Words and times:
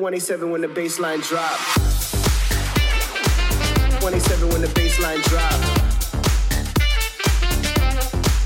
27 0.00 0.50
when 0.50 0.62
the 0.62 0.66
baseline 0.66 1.22
drop. 1.28 1.60
27 4.00 4.48
when 4.48 4.62
the 4.62 4.66
baseline 4.68 5.22
drop. 5.24 5.52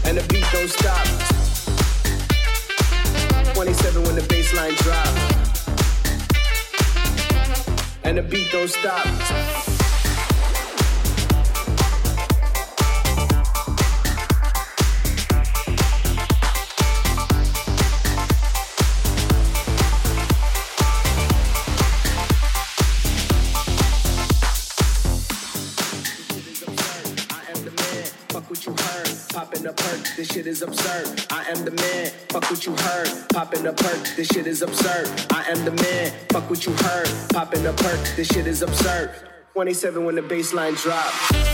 And 0.05 0.19
the 0.19 0.27
beat 0.33 0.45
don't 0.51 0.69
stop. 0.69 1.07
27 3.55 4.03
when 4.03 4.17
the 4.17 4.23
baseline 4.23 4.77
drop. 4.79 5.07
And 8.03 8.19
the 8.19 8.23
beat 8.23 8.51
don't 8.51 8.69
stop. 8.69 9.74
This 30.25 30.37
shit 30.37 30.47
is 30.47 30.63
absurd. 30.63 31.27
I 31.31 31.45
am 31.51 31.67
the 31.67 31.71
man, 31.71 32.11
fuck 32.31 32.51
what 32.51 32.65
you 32.65 32.75
heard. 32.75 33.29
Popping 33.35 33.67
a 33.67 33.75
perk, 33.75 34.09
this 34.17 34.27
shit 34.29 34.47
is 34.47 34.63
absurd. 34.63 35.07
I 35.31 35.45
am 35.51 35.65
the 35.67 35.73
man, 35.73 36.13
fuck 36.31 36.49
what 36.49 36.65
you 36.65 36.73
heard. 36.73 37.11
Popping 37.31 37.67
a 37.67 37.73
perk, 37.75 38.01
this 38.17 38.29
shit 38.29 38.47
is 38.47 38.63
absurd. 38.63 39.11
27 39.53 40.03
when 40.03 40.15
the 40.15 40.23
baseline 40.23 40.81
drop. 40.83 41.54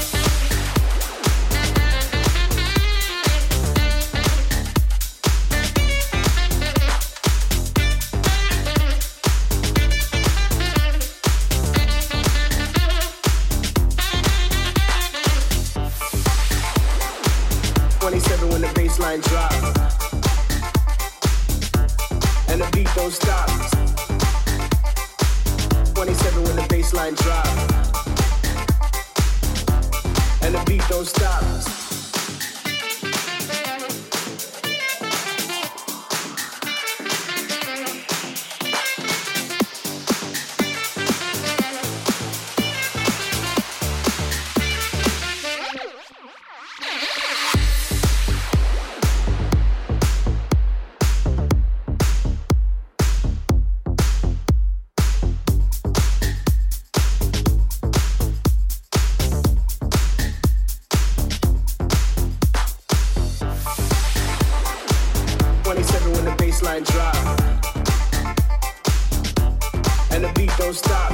And 70.20 70.28
the 70.28 70.38
beat 70.38 70.52
don't 70.58 70.74
stop. 70.74 71.08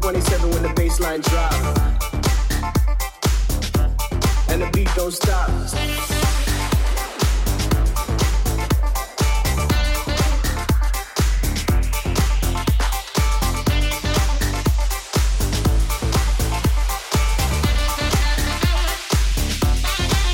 27 0.00 0.50
when 0.50 0.62
the 0.62 0.70
baseline 0.70 1.22
drop. 1.22 1.52
And 4.48 4.62
the 4.62 4.70
beat 4.72 4.88
don't 4.96 5.12
stop. 5.12 5.50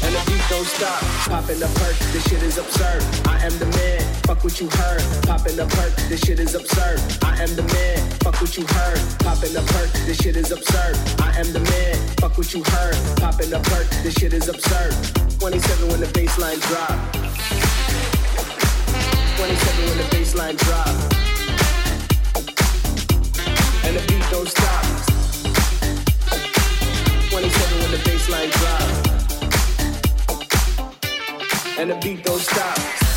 and 0.04 0.14
the 0.14 0.22
beat 0.30 0.44
don't 0.48 0.64
stop. 0.64 1.02
Popping 1.28 1.58
the 1.58 1.66
perk, 1.74 1.98
this 2.12 2.22
shit 2.28 2.40
is 2.44 2.56
absurd. 2.58 3.02
I 3.26 3.44
am 3.44 3.58
the 3.58 3.66
man, 3.66 3.99
fuck 4.30 4.44
what 4.44 4.60
you 4.60 4.68
heard. 4.68 5.02
Popping 5.26 5.56
the 5.56 5.66
perk, 5.66 5.92
this 6.08 6.20
shit 6.20 6.38
is 6.38 6.54
absurd. 6.54 7.00
I 7.20 7.42
am 7.42 7.50
the 7.56 7.64
man, 7.74 7.98
fuck 8.22 8.40
what 8.40 8.56
you 8.56 8.64
heard. 8.64 9.00
Popping 9.26 9.52
the 9.52 9.62
perk, 9.74 9.90
this 10.06 10.18
shit 10.18 10.36
is 10.36 10.52
absurd. 10.52 10.94
I 11.18 11.34
am 11.36 11.52
the 11.52 11.58
man, 11.58 11.96
fuck 12.20 12.38
what 12.38 12.54
you 12.54 12.62
heard. 12.62 12.94
Popping 13.18 13.50
the 13.50 13.58
perk, 13.58 13.88
this 14.04 14.14
shit 14.14 14.32
is 14.32 14.48
absurd. 14.48 14.94
27 15.40 15.88
when 15.88 15.98
the 15.98 16.06
baseline 16.14 16.60
drop. 16.70 16.94
27 19.34 19.84
when 19.88 19.98
the 19.98 20.06
baseline 20.14 20.56
drop. 20.62 20.94
And 23.82 23.96
the 23.96 24.02
beat 24.06 24.24
don't 24.30 24.46
stop. 24.46 24.84
27 27.30 27.78
when 27.82 27.90
the 27.90 27.98
baseline 28.06 28.50
drop 28.60 29.10
and 31.78 31.90
the 31.90 31.96
beat 31.96 32.22
don't 32.22 32.40
stop. 32.40 33.09